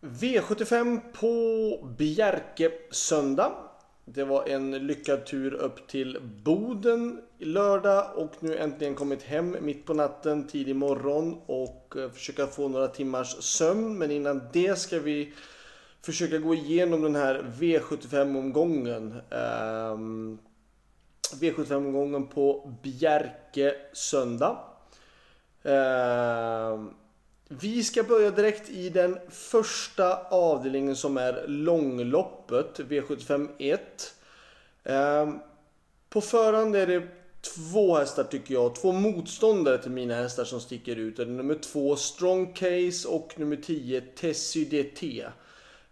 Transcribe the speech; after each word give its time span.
V75 0.00 1.00
på 1.12 1.94
Bjerke 1.98 2.72
söndag. 2.90 3.52
Det 4.04 4.24
var 4.24 4.48
en 4.48 4.86
lyckad 4.86 5.26
tur 5.26 5.54
upp 5.54 5.88
till 5.88 6.18
Boden 6.44 7.20
i 7.38 7.44
lördag 7.44 8.10
och 8.14 8.32
nu 8.40 8.56
äntligen 8.56 8.94
kommit 8.94 9.22
hem 9.22 9.56
mitt 9.60 9.86
på 9.86 9.94
natten, 9.94 10.46
tidig 10.46 10.76
morgon 10.76 11.40
och 11.46 11.94
eh, 11.96 12.10
försöka 12.10 12.46
få 12.46 12.68
några 12.68 12.88
timmars 12.88 13.42
sömn. 13.42 13.98
Men 13.98 14.10
innan 14.10 14.42
det 14.52 14.78
ska 14.78 14.98
vi 14.98 15.32
försöka 16.02 16.38
gå 16.38 16.54
igenom 16.54 17.02
den 17.02 17.16
här 17.16 17.54
V75-omgången. 17.58 19.20
Um, 19.92 20.38
V75-omgången 21.40 22.26
på 22.26 22.74
Bjerke 22.82 23.74
söndag. 23.92 24.58
Um, 25.62 25.72
ehm, 25.72 26.94
vi 27.48 27.84
ska 27.84 28.02
börja 28.02 28.30
direkt 28.30 28.70
i 28.70 28.88
den 28.88 29.18
första 29.30 30.16
avdelningen 30.30 30.96
som 30.96 31.16
är 31.16 31.44
långloppet, 31.46 32.78
V75 32.78 33.48
1. 33.58 34.14
Ehm, 34.84 35.38
på 36.10 36.20
förhand 36.20 36.76
är 36.76 36.86
det 36.86 37.08
två 37.40 37.96
hästar 37.96 38.24
tycker 38.24 38.54
jag, 38.54 38.74
två 38.74 38.92
motståndare 38.92 39.78
till 39.78 39.90
mina 39.90 40.14
hästar 40.14 40.44
som 40.44 40.60
sticker 40.60 40.96
ut. 40.96 41.16
Det 41.16 41.22
är 41.22 41.26
nummer 41.26 41.54
två 41.54 41.96
Strong 41.96 42.52
Case 42.52 43.08
och 43.08 43.34
nummer 43.36 43.56
10 43.56 44.00
Tessy 44.00 44.64
DT. 44.64 45.26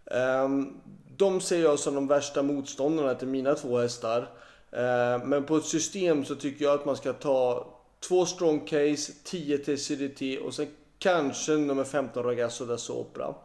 Ehm, 0.05 0.73
de 1.17 1.41
ser 1.41 1.59
jag 1.59 1.79
som 1.79 1.95
de 1.95 2.07
värsta 2.07 2.43
motståndarna 2.43 3.15
till 3.15 3.27
mina 3.27 3.55
två 3.55 3.77
hästar. 3.77 4.29
Ehm, 4.71 5.21
men 5.21 5.43
på 5.43 5.57
ett 5.57 5.65
system 5.65 6.25
så 6.25 6.35
tycker 6.35 6.65
jag 6.65 6.73
att 6.73 6.85
man 6.85 6.97
ska 6.97 7.13
ta 7.13 7.73
två 7.99 8.25
Strong 8.25 8.59
Case, 8.59 9.13
10 9.23 9.57
Tessy 9.57 9.95
DT 9.95 10.39
och 10.39 10.53
sen 10.53 10.67
Kanske 10.99 11.51
nummer 11.51 11.83
15 11.83 12.23
Ragazzo 12.23 12.65
da 12.65 12.77
Sopra. 12.77 13.35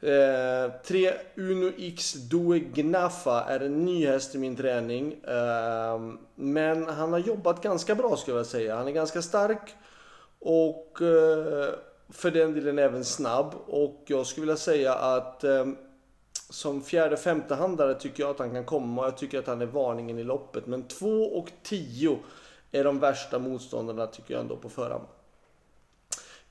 Eh, 0.00 0.72
3 0.84 1.12
Uno 1.36 1.70
X 1.78 2.12
Due 2.12 2.58
Gnaffa 2.58 3.44
är 3.44 3.60
en 3.60 3.84
ny 3.84 4.06
häst 4.06 4.34
i 4.34 4.38
min 4.38 4.56
träning. 4.56 5.12
Eh, 5.12 6.00
men 6.34 6.88
han 6.88 7.12
har 7.12 7.18
jobbat 7.18 7.62
ganska 7.62 7.94
bra 7.94 8.16
skulle 8.16 8.36
jag 8.36 8.46
säga. 8.46 8.76
Han 8.76 8.88
är 8.88 8.92
ganska 8.92 9.22
stark. 9.22 9.74
Och 10.38 11.02
eh, 11.02 11.74
för 12.08 12.30
den 12.30 12.54
delen 12.54 12.78
även 12.78 13.04
snabb. 13.04 13.54
Och 13.66 14.02
jag 14.06 14.26
skulle 14.26 14.42
vilja 14.42 14.56
säga 14.56 14.94
att 14.94 15.44
eh, 15.44 15.66
som 16.50 16.82
fjärde 16.82 17.16
femtehandare 17.16 17.94
tycker 17.94 18.22
jag 18.22 18.30
att 18.30 18.38
han 18.38 18.54
kan 18.54 18.64
komma. 18.64 19.04
Jag 19.04 19.16
tycker 19.16 19.38
att 19.38 19.46
han 19.46 19.62
är 19.62 19.66
varningen 19.66 20.18
i 20.18 20.24
loppet. 20.24 20.66
Men 20.66 20.88
2 20.88 21.22
och 21.24 21.52
10 21.62 22.18
är 22.72 22.84
de 22.84 22.98
värsta 22.98 23.38
motståndarna 23.38 24.06
tycker 24.06 24.34
jag 24.34 24.40
ändå 24.40 24.56
på 24.56 24.68
förhand. 24.68 25.04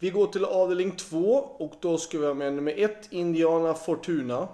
Vi 0.03 0.09
går 0.09 0.27
till 0.27 0.45
avdelning 0.45 0.91
2 0.91 1.35
och 1.37 1.73
då 1.79 1.97
ska 1.97 2.19
vi 2.19 2.25
ha 2.25 2.33
med 2.33 2.53
nummer 2.53 2.73
1 2.77 3.07
Indiana 3.09 3.73
Fortuna. 3.73 4.47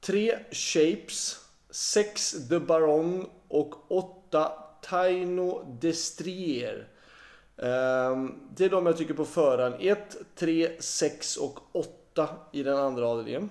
3 0.00 0.38
Shapes. 0.50 1.40
6 1.70 2.48
The 2.48 2.58
Baron 2.58 3.26
och 3.48 3.90
8 3.92 4.52
Taino 4.82 5.76
Destrier. 5.80 6.88
Ehm, 7.56 8.34
det 8.56 8.64
är 8.64 8.68
de 8.68 8.86
jag 8.86 8.96
tycker 8.96 9.14
på 9.14 9.24
förhand. 9.24 9.74
1, 9.80 10.16
3, 10.34 10.70
6 10.78 11.36
och 11.36 11.58
8 11.72 12.28
i 12.52 12.62
den 12.62 12.76
andra 12.76 13.08
avdelningen. 13.08 13.50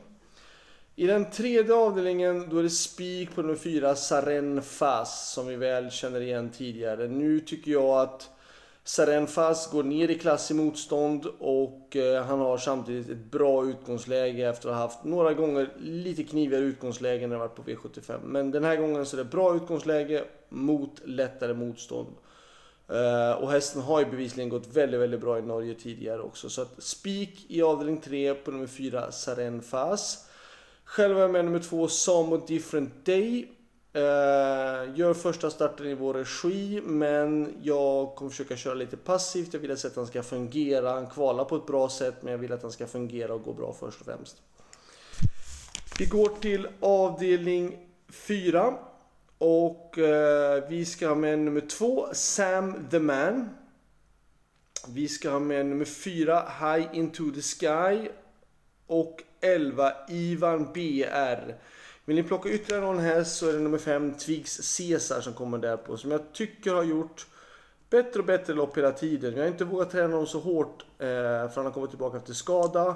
I 0.96 1.08
den 1.08 1.32
tredje 1.32 1.74
avdelningen 1.74 2.50
då 2.50 2.58
är 2.58 2.64
det 2.64 2.70
spik 2.70 3.36
på 3.36 3.42
nummer 3.42 3.56
4 3.56 3.96
Saren 3.96 4.62
Fas 4.62 5.34
som 5.34 5.48
vi 5.48 5.56
väl 5.56 5.92
känner 5.92 6.22
igen 6.22 6.50
tidigare. 6.50 7.08
Nu 7.08 7.40
tycker 7.40 7.72
jag 7.72 8.00
att 8.00 8.30
Serenfas 8.88 9.72
går 9.72 9.84
ner 9.84 10.10
i 10.10 10.20
klass 10.20 10.52
i 10.52 10.54
motstånd 10.54 11.26
och 11.40 11.96
eh, 11.96 12.24
han 12.24 12.40
har 12.40 12.58
samtidigt 12.58 13.10
ett 13.10 13.32
bra 13.32 13.66
utgångsläge 13.66 14.50
efter 14.50 14.70
att 14.70 14.76
ha 14.76 14.82
haft 14.82 15.04
några 15.04 15.34
gånger 15.34 15.70
lite 15.80 16.24
knivigare 16.24 16.64
utgångsläge 16.64 17.28
när 17.28 17.36
han 17.36 17.48
varit 17.48 17.56
på 17.56 17.64
V75. 17.64 18.20
Men 18.24 18.52
den 18.52 18.64
här 18.64 18.76
gången 18.76 19.06
så 19.06 19.16
är 19.16 19.24
det 19.24 19.30
bra 19.30 19.56
utgångsläge 19.56 20.24
mot 20.50 21.02
lättare 21.06 21.54
motstånd. 21.54 22.16
Eh, 22.90 23.32
och 23.32 23.52
hästen 23.52 23.82
har 23.82 24.00
ju 24.00 24.06
bevisligen 24.06 24.50
gått 24.50 24.68
väldigt, 24.68 25.00
väldigt 25.00 25.22
bra 25.22 25.40
i 25.40 25.42
Norge 25.42 25.74
tidigare 25.74 26.22
också. 26.22 26.50
Så 26.50 26.62
att 26.62 26.84
spik 26.84 27.46
i 27.48 27.62
avdelning 27.62 28.02
3 28.02 28.34
på 28.34 28.52
nummer 28.52 28.68
4 28.68 29.12
Sarenfas. 29.12 30.28
Själv 30.84 31.18
är 31.18 31.22
jag 31.22 31.32
med 31.32 31.46
nummer 31.46 31.60
2 31.60 31.88
Samo 31.88 32.38
Different 32.38 33.06
Day. 33.06 33.48
Eh, 33.94 34.57
Gör 34.98 35.14
första 35.14 35.50
starten 35.50 35.88
i 35.88 35.94
vår 35.94 36.14
regi 36.14 36.82
men 36.86 37.58
jag 37.62 38.16
kommer 38.16 38.32
försöka 38.32 38.56
köra 38.56 38.74
lite 38.74 38.98
passivt. 38.98 39.54
Jag 39.54 39.60
vill 39.60 39.72
att 39.72 39.96
han 39.96 40.08
ska 40.08 40.24
fungera. 40.24 40.92
Han 40.92 41.08
kvalar 41.08 41.46
på 41.46 41.56
ett 41.56 41.66
bra 41.66 41.90
sätt 41.90 42.16
men 42.22 42.32
jag 42.32 42.38
vill 42.38 42.54
att 42.54 42.62
han 42.62 42.72
ska 42.72 42.88
fungera 42.88 43.34
och 43.34 43.44
gå 43.44 43.54
bra 43.54 43.76
först 43.80 44.00
och 44.00 44.06
främst. 44.06 44.42
Vi 46.00 46.06
går 46.06 46.30
till 46.42 46.68
avdelning 46.80 47.78
4. 48.10 48.74
Och 49.38 49.98
eh, 49.98 50.70
vi 50.70 50.86
ska 50.86 51.08
ha 51.08 51.16
med 51.16 51.40
nummer 51.40 51.62
2 51.62 52.08
Sam 52.14 52.88
the 52.92 53.00
Man. 53.00 53.50
Vi 54.88 55.08
ska 55.08 55.30
ha 55.30 55.40
med 55.40 55.66
nummer 55.66 55.86
4 55.86 56.50
High 56.60 56.98
Into 56.98 57.24
the 57.32 57.42
Sky. 57.42 58.10
Och 58.88 59.24
11 59.42 59.94
Ivan 60.10 60.74
BR. 60.74 61.54
Vill 62.08 62.16
ni 62.16 62.24
plocka 62.24 62.50
ytterligare 62.50 62.86
någon 62.86 63.00
häst 63.00 63.38
så 63.38 63.50
är 63.50 63.54
det 63.54 63.60
nummer 63.60 63.78
5 63.78 64.14
Twigs 64.14 64.78
Caesar 64.78 65.22
som 65.22 65.34
kommer 65.34 65.58
där 65.58 65.78
på. 65.78 65.98
Som 65.98 66.12
jag 66.12 66.34
tycker 66.34 66.74
har 66.74 66.84
gjort 66.84 67.28
bättre 67.90 68.20
och 68.20 68.26
bättre 68.26 68.54
lopp 68.54 68.78
hela 68.78 68.92
tiden. 68.92 69.34
Jag 69.34 69.44
har 69.44 69.48
inte 69.48 69.66
vågat 69.66 69.92
träna 69.92 70.08
honom 70.08 70.28
så 70.28 70.40
hårt 70.40 70.86
eh, 70.98 71.06
för 71.08 71.56
han 71.56 71.66
har 71.66 71.72
kommit 71.72 71.90
tillbaka 71.90 72.18
efter 72.18 72.34
skada. 72.34 72.96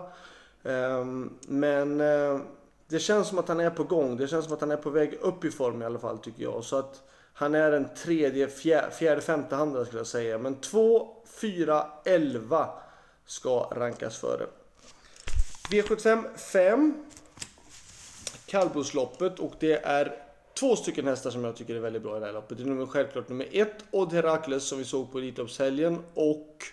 Eh, 0.64 1.06
men 1.48 2.02
eh, 2.02 2.40
det 2.88 3.00
känns 3.00 3.28
som 3.28 3.40
att 3.40 3.48
han 3.48 3.60
är 3.60 3.70
på 3.70 3.84
gång. 3.84 4.18
Det 4.18 4.28
känns 4.28 4.46
som 4.46 4.54
att 4.54 4.62
han 4.62 4.72
är 4.72 4.78
på 4.78 4.90
väg 4.90 5.14
upp 5.22 5.46
i 5.46 5.52
form 5.52 5.82
i 5.82 5.86
alla 5.86 6.00
fall 6.00 6.18
tycker 6.18 6.44
jag. 6.44 6.64
Så 6.64 6.76
att 6.76 7.04
han 7.34 7.56
är 7.56 7.72
en 7.72 7.96
tredje, 7.96 8.48
fjärde, 8.48 8.92
fjärde 8.92 9.22
femte 9.22 9.56
handlare 9.56 9.86
skulle 9.86 10.00
jag 10.00 10.08
säga. 10.08 10.38
Men 10.38 10.56
2, 10.56 11.16
4, 11.42 11.86
11 12.06 12.70
ska 13.26 13.60
rankas 13.72 14.18
före. 14.18 14.46
V75 15.72 16.38
5 16.38 17.06
kallblodsloppet 18.51 19.39
och 19.39 19.53
det 19.59 19.85
är 19.85 20.16
två 20.59 20.75
stycken 20.75 21.07
hästar 21.07 21.29
som 21.29 21.44
jag 21.44 21.56
tycker 21.56 21.75
är 21.75 21.79
väldigt 21.79 22.01
bra 22.01 22.17
i 22.17 22.19
det 22.19 22.25
här 22.25 22.34
loppet. 22.34 22.57
Det 22.57 22.63
är 22.63 22.67
nummer, 22.67 22.85
självklart 22.85 23.29
nummer 23.29 23.47
ett 23.51 23.75
Odd 23.91 24.13
Herakles 24.13 24.63
som 24.63 24.78
vi 24.78 24.85
såg 24.85 25.12
på 25.12 25.17
Elitloppshelgen 25.17 26.00
och 26.13 26.63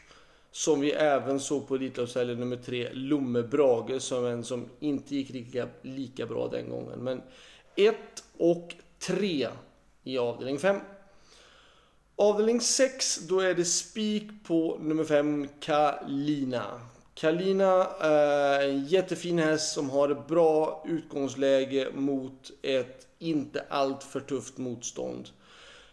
som 0.53 0.81
vi 0.81 0.93
även 0.93 1.41
såg 1.41 1.69
på 1.69 1.75
Elitloppshelgen 1.75 2.41
nummer 2.41 2.57
tre 2.57 2.89
Lomme 2.93 3.43
Brage 3.43 4.03
som 4.03 4.27
en 4.27 4.45
som 4.45 4.69
inte 4.81 5.17
gick 5.17 5.31
lika, 5.31 5.69
lika 5.83 6.27
bra 6.27 6.49
den 6.49 6.71
gången. 6.71 6.99
Men 6.99 7.23
1 7.77 7.97
och 8.39 8.75
3 8.99 9.49
i 10.05 10.19
avdelning 10.19 10.59
5. 10.59 10.77
Avdelning 12.17 12.61
6, 12.61 13.19
då 13.19 13.41
är 13.41 13.55
det 13.55 13.65
spik 13.65 14.31
på 14.47 14.79
nummer 14.81 15.05
5 15.05 15.49
Kalina. 15.61 16.81
Kalina 17.21 17.85
är 18.01 18.69
en 18.69 18.85
jättefin 18.85 19.39
häst 19.39 19.73
som 19.73 19.91
har 19.91 20.09
ett 20.09 20.27
bra 20.27 20.85
utgångsläge 20.89 21.89
mot 21.95 22.51
ett 22.63 23.07
inte 23.19 23.65
allt 23.69 24.05
för 24.05 24.21
tufft 24.21 24.59
motstånd. 24.59 25.29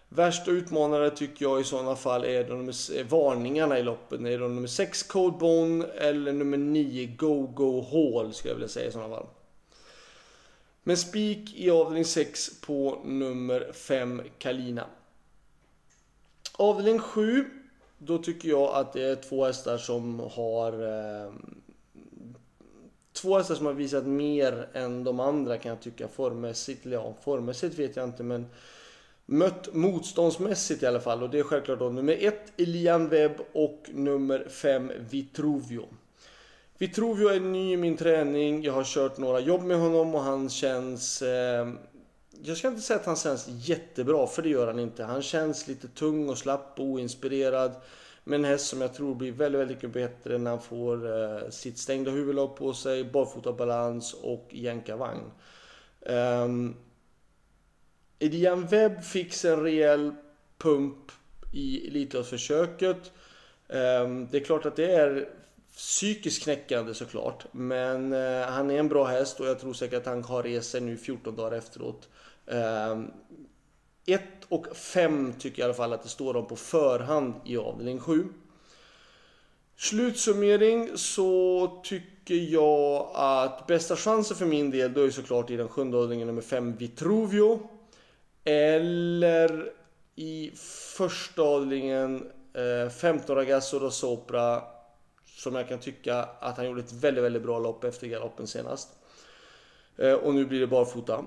Värsta 0.09 0.51
utmanare 0.51 1.09
tycker 1.09 1.45
jag 1.45 1.61
i 1.61 1.63
sådana 1.63 1.95
fall 1.95 2.25
är 2.25 2.43
de 2.43 2.71
varningarna 3.09 3.79
i 3.79 3.83
loppet. 3.83 4.23
Det 4.23 4.33
är 4.33 4.39
de 4.39 4.55
nummer 4.55 4.67
6 4.67 5.03
Codebone 5.03 5.85
eller 5.85 6.33
nummer 6.33 6.57
9 6.57 7.05
Go 7.05 7.47
Go 7.47 7.81
Hall 7.81 8.33
skulle 8.33 8.51
jag 8.51 8.55
vilja 8.55 8.69
säga 8.69 8.87
i 8.89 8.91
sådana 8.91 9.15
fall. 9.15 9.27
Men 10.83 10.97
spik 10.97 11.53
i 11.55 11.69
avdelning 11.69 12.05
6 12.05 12.61
på 12.61 13.01
nummer 13.05 13.71
5 13.73 14.21
Kalina. 14.37 14.87
Avdelning 16.57 16.99
7 16.99 17.45
då 18.05 18.17
tycker 18.17 18.49
jag 18.49 18.75
att 18.75 18.93
det 18.93 19.03
är 19.03 19.15
två 19.15 19.45
hästar 19.45 19.77
som 19.77 20.19
har 20.19 20.73
eh, 20.73 21.31
Två 23.13 23.37
hästar 23.37 23.55
som 23.55 23.65
har 23.65 23.73
visat 23.73 24.05
mer 24.05 24.67
än 24.73 25.03
de 25.03 25.19
andra 25.19 25.57
kan 25.57 25.69
jag 25.69 25.81
tycka 25.81 26.07
formmässigt. 26.07 26.85
Ja, 26.85 27.13
formmässigt 27.21 27.79
vet 27.79 27.95
jag 27.95 28.05
inte 28.05 28.23
men 28.23 28.45
Mött 29.27 29.73
motståndsmässigt 29.73 30.83
i 30.83 30.85
alla 30.85 30.99
fall 30.99 31.23
och 31.23 31.29
det 31.29 31.39
är 31.39 31.43
självklart 31.43 31.79
då 31.79 31.89
nummer 31.89 32.17
1 32.19 32.53
Elian 32.57 33.09
Webb 33.09 33.31
och 33.53 33.89
nummer 33.93 34.47
5 34.49 34.91
Vitruvio. 35.09 35.85
Vitruvio 36.77 37.29
är 37.29 37.39
ny 37.39 37.73
i 37.73 37.77
min 37.77 37.97
träning. 37.97 38.63
Jag 38.63 38.73
har 38.73 38.83
kört 38.83 39.17
några 39.17 39.39
jobb 39.39 39.63
med 39.63 39.77
honom 39.77 40.15
och 40.15 40.21
han 40.21 40.49
känns 40.49 41.21
eh, 41.21 41.67
jag 42.43 42.57
ska 42.57 42.67
inte 42.67 42.81
säga 42.81 42.99
att 42.99 43.05
han 43.05 43.15
känns 43.15 43.47
jättebra, 43.47 44.27
för 44.27 44.41
det 44.41 44.49
gör 44.49 44.67
han 44.67 44.79
inte. 44.79 45.03
Han 45.03 45.21
känns 45.21 45.67
lite 45.67 45.87
tung 45.87 46.29
och 46.29 46.37
slapp 46.37 46.79
och 46.79 46.85
oinspirerad. 46.85 47.71
Med 48.27 48.39
en 48.39 48.45
häst 48.45 48.67
som 48.67 48.81
jag 48.81 48.93
tror 48.93 49.15
blir 49.15 49.31
väldigt, 49.31 49.61
väldigt 49.61 49.77
mycket 49.77 49.93
bättre 49.93 50.37
när 50.37 50.51
han 50.51 50.61
får 50.61 51.19
eh, 51.19 51.49
sitt 51.49 51.77
stängda 51.77 52.11
huvudlag 52.11 52.55
på 52.55 52.73
sig, 52.73 53.03
barfotabalans 53.03 54.13
och 54.13 54.47
jänkarvagn. 54.51 55.31
Ehm, 56.01 56.43
um, 56.43 56.75
Edian 58.19 58.67
Webb 58.67 59.03
fick 59.03 59.43
en 59.43 59.63
rejäl 59.63 60.15
pump 60.57 61.11
i 61.53 61.87
Elitloppsförsöket. 61.87 63.11
Um, 63.67 63.77
ehm, 63.77 64.27
det 64.31 64.37
är 64.37 64.43
klart 64.43 64.65
att 64.65 64.75
det 64.75 64.91
är 64.91 65.29
psykiskt 65.75 66.43
knäckande 66.43 66.93
såklart. 66.93 67.45
Men 67.51 68.13
uh, 68.13 68.41
han 68.41 68.71
är 68.71 68.79
en 68.79 68.89
bra 68.89 69.05
häst 69.05 69.39
och 69.39 69.47
jag 69.47 69.59
tror 69.59 69.73
säkert 69.73 69.99
att 69.99 70.05
han 70.05 70.23
har 70.23 70.43
rest 70.43 70.71
sig 70.71 70.81
nu 70.81 70.97
14 70.97 71.35
dagar 71.35 71.57
efteråt. 71.57 72.09
Ehm, 72.47 73.11
1 74.05 74.21
och 74.49 74.75
5 74.75 75.33
tycker 75.39 75.61
jag 75.61 75.65
i 75.65 75.69
alla 75.69 75.77
fall 75.77 75.93
att 75.93 76.03
det 76.03 76.09
står 76.09 76.35
om 76.35 76.47
på 76.47 76.55
förhand 76.55 77.33
i 77.45 77.57
avdelning 77.57 77.99
7. 77.99 78.27
Slutsummering 79.77 80.89
så 80.95 81.67
tycker 81.83 82.35
jag 82.35 83.09
att 83.13 83.67
bästa 83.67 83.95
chansen 83.95 84.37
för 84.37 84.45
min 84.45 84.71
del 84.71 84.93
då 84.93 85.01
är 85.01 85.09
såklart 85.09 85.49
i 85.49 85.55
den 85.55 85.67
sjunde 85.67 85.97
avdelningen 85.97 86.27
nummer 86.27 86.41
5 86.41 86.77
Vitruvio. 86.77 87.59
Eller 88.43 89.71
i 90.15 90.51
första 90.97 91.41
avdelningen 91.41 92.31
eh, 92.53 92.89
15 92.89 93.35
Ragazzo 93.35 93.79
da 93.79 93.91
Sopra. 93.91 94.63
Som 95.25 95.55
jag 95.55 95.67
kan 95.67 95.79
tycka 95.79 96.27
att 96.39 96.57
han 96.57 96.65
gjorde 96.65 96.81
ett 96.81 96.93
väldigt, 96.93 97.23
väldigt 97.23 97.43
bra 97.43 97.59
lopp 97.59 97.83
efter 97.83 98.07
galoppen 98.07 98.47
senast. 98.47 98.89
Eh, 99.97 100.13
och 100.13 100.35
nu 100.35 100.45
blir 100.45 100.59
det 100.59 100.67
barfota. 100.67 101.25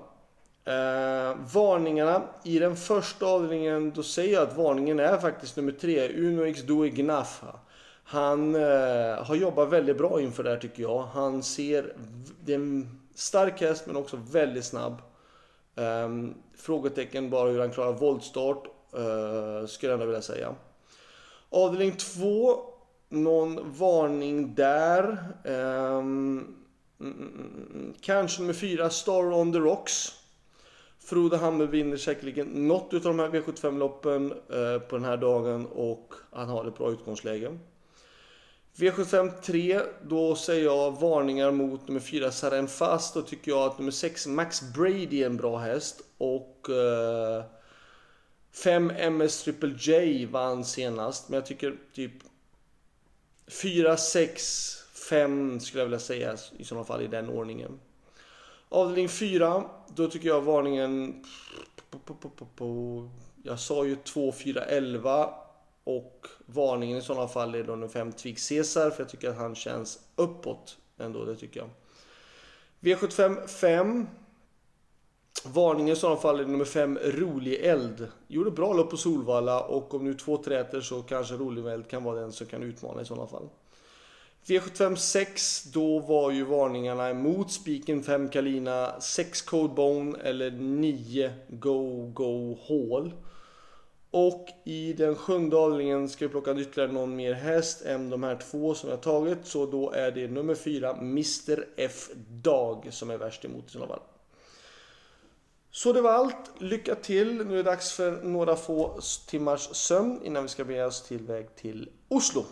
Eh, 0.69 1.35
varningarna. 1.53 2.21
I 2.43 2.59
den 2.59 2.75
första 2.75 3.25
avdelningen 3.25 3.91
då 3.91 4.03
säger 4.03 4.33
jag 4.33 4.43
att 4.43 4.57
varningen 4.57 4.99
är 4.99 5.17
faktiskt 5.17 5.55
nummer 5.55 5.71
3. 5.71 6.09
Uno 6.09 6.45
X 6.45 6.61
Due 6.61 6.89
Gnafa. 6.89 7.59
Han 8.03 8.55
eh, 8.55 9.23
har 9.23 9.35
jobbat 9.35 9.69
väldigt 9.69 9.97
bra 9.97 10.21
inför 10.21 10.43
det 10.43 10.49
här 10.49 10.57
tycker 10.57 10.83
jag. 10.83 11.03
Han 11.03 11.43
ser... 11.43 11.93
Det 12.45 12.53
är 12.53 12.55
en 12.55 12.99
stark 13.15 13.61
häst 13.61 13.83
men 13.87 13.95
också 13.95 14.19
väldigt 14.31 14.65
snabb. 14.65 15.01
Eh, 15.75 16.09
frågetecken 16.57 17.29
bara 17.29 17.49
hur 17.49 17.59
han 17.59 17.71
klarar 17.71 17.93
voltstart. 17.93 18.65
Eh, 18.93 19.67
skulle 19.67 19.91
jag 19.91 19.93
ändå 19.93 20.05
vilja 20.05 20.21
säga. 20.21 20.55
Avdelning 21.49 21.91
2. 21.91 22.59
Någon 23.09 23.73
varning 23.77 24.55
där. 24.55 25.17
Um, 25.43 26.55
kanske 28.01 28.41
nummer 28.41 28.53
4, 28.53 28.89
Star 28.89 29.33
on 29.33 29.53
the 29.53 29.59
Rocks. 29.59 30.18
Frode 31.09 31.37
Hammer 31.37 31.65
vinner 31.65 31.97
säkerligen 31.97 32.47
något 32.67 32.93
av 32.93 33.01
de 33.01 33.19
här 33.19 33.29
V75-loppen 33.29 34.31
eh, 34.31 34.79
på 34.79 34.95
den 34.95 35.05
här 35.05 35.17
dagen 35.17 35.65
och 35.65 36.13
han 36.31 36.49
har 36.49 36.65
ett 36.65 36.77
bra 36.77 36.91
utgångsläge. 36.91 37.57
V75 38.75 39.41
3, 39.41 39.81
då 40.03 40.35
säger 40.35 40.65
jag 40.65 40.99
varningar 40.99 41.51
mot 41.51 41.87
nummer 41.87 41.99
4 41.99 42.31
Saren 42.31 42.67
Fast. 42.67 43.13
Då 43.13 43.21
tycker 43.21 43.51
jag 43.51 43.59
att 43.59 43.79
nummer 43.79 43.91
6 43.91 44.27
Max 44.27 44.61
Brady 44.61 45.21
är 45.21 45.25
en 45.25 45.37
bra 45.37 45.57
häst. 45.57 46.01
Och 46.17 46.69
eh, 46.69 47.43
5 48.51 48.91
MS 48.97 49.43
Triple 49.43 49.75
J 49.79 50.25
vann 50.25 50.65
senast. 50.65 51.29
Men 51.29 51.35
jag 51.35 51.45
tycker 51.45 51.75
typ 51.93 52.13
4, 53.47 53.97
6, 53.97 54.75
5 55.09 55.59
skulle 55.59 55.81
jag 55.81 55.85
vilja 55.85 55.99
säga 55.99 56.37
i 56.57 56.63
sådana 56.63 56.85
fall 56.85 57.01
i 57.01 57.07
den 57.07 57.29
ordningen. 57.29 57.79
Avdelning 58.69 59.09
4, 59.09 59.63
då 59.95 60.07
tycker 60.07 60.27
jag 60.27 60.41
varningen... 60.41 61.23
Jag 63.43 63.59
sa 63.59 63.85
ju 63.85 63.95
2, 63.95 64.31
4, 64.31 64.61
11 64.61 65.29
och 65.83 66.27
varningen 66.45 66.97
i 66.97 67.01
sådana 67.01 67.27
fall 67.27 67.55
är 67.55 67.63
då 67.63 67.71
nummer 67.71 67.87
5 67.87 68.11
Twig 68.11 68.37
Caesar 68.49 68.89
för 68.89 69.03
jag 69.03 69.09
tycker 69.09 69.29
att 69.29 69.37
han 69.37 69.55
känns 69.55 69.99
uppåt 70.15 70.77
ändå, 70.97 71.25
det 71.25 71.35
tycker 71.35 71.59
jag. 71.59 71.69
V75 72.79 73.47
5. 73.47 74.07
Varningen 75.45 75.93
i 75.93 75.95
sådana 75.95 76.19
fall 76.19 76.39
är 76.39 76.45
nummer 76.45 76.65
5 76.65 76.99
Rolig 77.03 77.53
Eld. 77.53 78.07
Gjorde 78.27 78.51
bra 78.51 78.73
lopp 78.73 78.89
på 78.89 78.97
Solvalla 78.97 79.63
och 79.63 79.93
om 79.93 80.03
nu 80.03 80.13
två 80.13 80.37
träter 80.37 80.81
så 80.81 81.01
kanske 81.01 81.35
Rolig 81.35 81.65
Eld 81.65 81.87
kan 81.87 82.03
vara 82.03 82.19
den 82.19 82.31
som 82.31 82.47
kan 82.47 82.63
utmana 82.63 83.01
i 83.01 83.05
sådana 83.05 83.27
fall. 83.27 83.49
V75 84.45 84.95
6, 84.95 85.63
då 85.63 85.99
var 85.99 86.31
ju 86.31 86.43
varningarna 86.43 87.09
emot 87.09 87.51
spiken 87.51 88.03
5 88.03 88.29
Kalina, 88.29 89.01
6 89.01 89.41
Code 89.41 89.73
Bone 89.73 90.19
eller 90.23 90.51
9 90.51 91.33
Go 91.47 92.11
Go 92.13 92.57
Hall. 92.67 93.13
Och 94.11 94.47
i 94.65 94.93
den 94.93 95.15
sjunde 95.15 95.57
avdelningen 95.57 96.09
ska 96.09 96.25
vi 96.25 96.31
plocka 96.31 96.55
ytterligare 96.55 96.91
någon 96.91 97.15
mer 97.15 97.33
häst 97.33 97.81
än 97.81 98.09
de 98.09 98.23
här 98.23 98.35
två 98.35 98.73
som 98.73 98.89
jag 98.89 99.01
tagit. 99.01 99.37
Så 99.43 99.65
då 99.65 99.91
är 99.91 100.11
det 100.11 100.27
nummer 100.27 100.55
4, 100.55 100.91
Mr 100.91 101.65
F 101.77 102.09
Dag, 102.29 102.87
som 102.91 103.09
är 103.09 103.17
värst 103.17 103.45
emot 103.45 103.67
i 103.67 103.71
sådana 103.71 103.87
fall. 103.87 104.01
Så 105.71 105.93
det 105.93 106.01
var 106.01 106.11
allt. 106.11 106.51
Lycka 106.57 106.95
till. 106.95 107.45
Nu 107.45 107.53
är 107.53 107.57
det 107.57 107.63
dags 107.63 107.91
för 107.91 108.11
några 108.23 108.55
få 108.55 108.99
timmars 109.27 109.75
sömn 109.75 110.19
innan 110.23 110.43
vi 110.43 110.49
ska 110.49 110.63
bege 110.63 110.85
oss 110.85 111.03
till 111.03 111.23
väg 111.23 111.55
till 111.55 111.89
Oslo. 112.07 112.45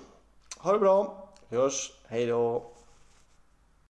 Ha 0.57 0.73
det 0.73 0.79
bra. 0.79 1.26
Vi 1.49 1.57
hörs. 1.57 1.91
Hej 2.07 2.25
då. 2.25 2.63